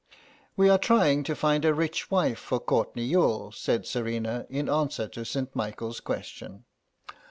"We 0.57 0.67
are 0.67 0.79
trying 0.79 1.21
to 1.25 1.35
find 1.35 1.63
a 1.63 1.75
rich 1.75 2.09
wife 2.09 2.39
for 2.39 2.59
Courtenay 2.59 3.03
Youghal," 3.03 3.51
said 3.53 3.85
Serena, 3.85 4.47
in 4.49 4.67
answer 4.67 5.07
to 5.09 5.23
St. 5.23 5.55
Michael's 5.55 5.99
question. 5.99 6.63